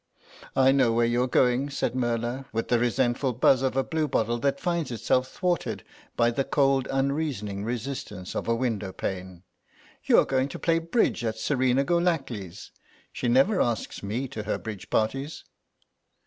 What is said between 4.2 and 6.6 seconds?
that finds itself thwarted by the